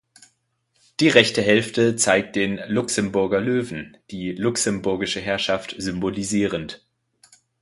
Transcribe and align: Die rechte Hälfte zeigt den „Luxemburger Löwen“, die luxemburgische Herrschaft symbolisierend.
Die 0.99 1.09
rechte 1.09 1.43
Hälfte 1.43 1.95
zeigt 1.95 2.35
den 2.35 2.59
„Luxemburger 2.67 3.39
Löwen“, 3.39 3.97
die 4.09 4.31
luxemburgische 4.31 5.21
Herrschaft 5.21 5.75
symbolisierend. 5.77 6.83